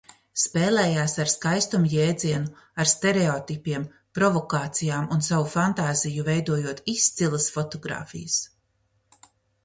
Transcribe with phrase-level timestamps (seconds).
[0.41, 3.85] Spēlējās ar skaistuma jēdzienu, ar stereotipiem,
[4.19, 8.39] provokācijām un savu fantāziju, veidojot izcilas fotogrāfijas.